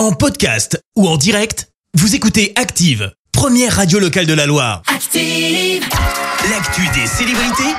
[0.00, 4.80] En podcast ou en direct, vous écoutez Active, première radio locale de la Loire.
[4.86, 5.84] Active.
[6.48, 7.74] L'actu des célébrités,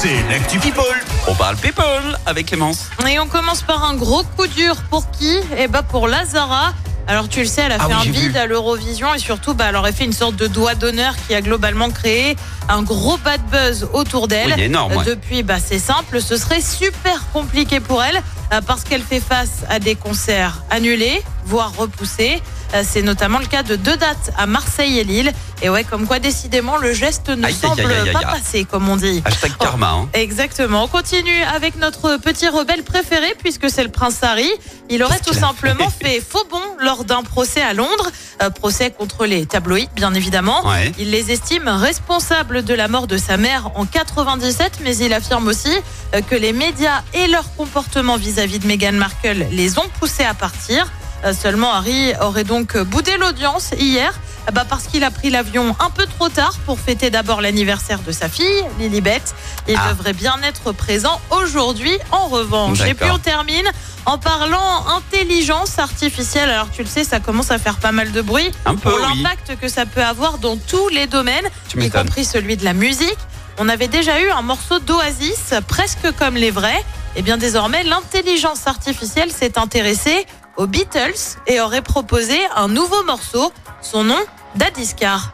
[0.00, 0.84] c'est l'actu People.
[1.26, 2.88] On parle people avec Clémence.
[3.10, 5.40] Et on commence par un gros coup dur pour qui?
[5.58, 6.72] Eh bah pour Lazara.
[7.06, 8.36] Alors tu le sais, elle a Ah fait oui, un vu.
[8.38, 11.42] à l'Eurovision et surtout, bah, elle aurait fait une sorte de doigt d'honneur qui a
[11.42, 12.34] globalement créé
[12.68, 14.54] un gros bad buzz autour d'elle.
[14.56, 15.04] Oui, énorme, ouais.
[15.04, 19.64] Depuis, bah, c'est simple, ce serait super compliqué pour elle euh, parce qu'elle fait face
[19.68, 22.40] à des concerts annulés, voire repoussés.
[22.74, 25.32] Euh, C'est notamment le cas de deux dates à Marseille et Lille.
[25.62, 28.88] Et ouais, comme quoi décidément le geste ne Aïe, semble aïe, aïe, pas passer, comme
[28.88, 29.22] on dit.
[29.24, 29.90] Hashtag karma.
[29.92, 30.08] Hein.
[30.12, 30.84] Exactement.
[30.84, 34.50] On continue avec notre petit rebelle préféré puisque c'est le prince Harry.
[34.90, 38.10] Il aurait tout simplement fait faux bon lors d'un procès à Londres,
[38.42, 40.66] Euh, procès contre les tabloïds bien évidemment.
[40.66, 40.90] Ouais.
[40.98, 45.46] Il les estime responsables de la mort de sa mère en 97, mais il affirme
[45.46, 45.72] aussi
[46.14, 50.34] euh, que les médias et leur comportement vis-à-vis de Meghan Markle les ont poussés à
[50.34, 50.90] partir.
[51.24, 54.12] Euh, Seulement, Harry aurait donc boudé l'audience hier
[54.48, 58.00] euh, bah, parce qu'il a pris l'avion un peu trop tard pour fêter d'abord l'anniversaire
[58.00, 59.22] de sa fille, Lilibet.
[59.68, 59.88] Il Ah.
[59.92, 62.80] devrait bien être présent aujourd'hui en revanche.
[62.82, 63.66] Et puis on termine
[64.06, 66.50] en parlant intelligence artificielle.
[66.50, 69.00] Alors tu le sais, ça commence à faire pas mal de bruit Un peu, pour
[69.00, 69.22] oui.
[69.22, 73.16] l'impact que ça peut avoir dans tous les domaines, y compris celui de la musique.
[73.58, 76.84] On avait déjà eu un morceau d'Oasis, presque comme les vrais.
[77.16, 83.52] Et bien désormais, l'intelligence artificielle s'est intéressée aux Beatles et aurait proposé un nouveau morceau.
[83.80, 84.18] Son nom,
[84.54, 85.32] Dadiscar.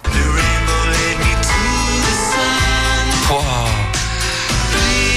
[3.32, 3.34] Oh.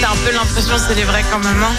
[0.01, 1.63] T'as un peu l'impression que c'est les vrais quand même.
[1.63, 1.71] hein.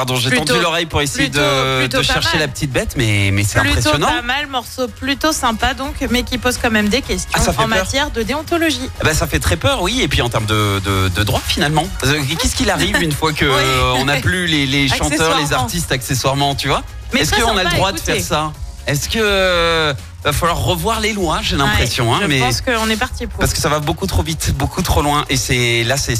[0.00, 2.40] Pardon, j'ai tendu l'oreille pour essayer plutôt- de, plutôt de pas chercher mal.
[2.40, 4.06] la petite bête, mais, mais c'est Plutôt impressionnant.
[4.06, 7.68] pas mal, morceau plutôt sympa donc, mais qui pose quand même des questions Ah, en
[7.68, 8.88] matière de déontologie.
[9.02, 10.00] Eh ben, ça fait très peur, oui.
[10.00, 11.86] Et puis en termes de, de, de droit, finalement.
[12.04, 13.62] Euh, Qu'est-ce qu'il arrive une fois que Oui.
[13.96, 16.82] on n'a plus les, les chanteurs, les artistes accessoirement, tu vois?
[17.12, 18.52] Est-ce qu'on a le droit de faire ça?
[18.86, 22.88] Est-ce que va falloir revoir les lois J'ai l'impression, Ouais, hein, je mais pense qu'on
[22.90, 23.40] est parti pour.
[23.40, 25.24] parce que ça va beaucoup trop vite, beaucoup trop loin.
[25.28, 26.14] Et c'est là, c'est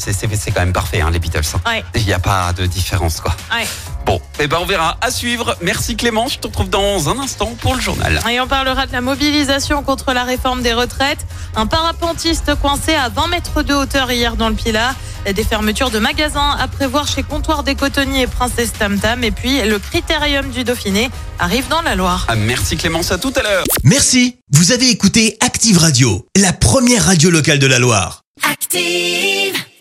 [0.52, 1.41] quand même parfait, hein, les Beatles.
[1.54, 1.60] hein.
[1.70, 3.34] Ouais, Il n'y a pas de différence, quoi.
[3.54, 3.66] ouais.
[4.06, 4.97] Bon, eh ben on verra.
[5.02, 5.54] À suivre.
[5.60, 6.26] Merci Clément.
[6.26, 8.20] Je te retrouve dans un instant pour le journal.
[8.30, 11.24] Et on parlera de la mobilisation contre la réforme des retraites.
[11.54, 14.94] Un parapentiste coincé à 20 mètres de hauteur hier dans le Pilat.
[15.25, 19.22] Des fermetures de magasins à prévoir chez Comptoir des Cotonniers et Princesse Tam Tam.
[19.22, 22.26] Et puis le critérium du Dauphiné arrive dans la Loire.
[22.28, 23.12] Ah, merci Clémence.
[23.12, 23.64] À tout à l'heure.
[23.84, 28.22] Merci, vous avez écouté Active Radio, la première radio locale de la Loire.
[28.42, 29.49] Active.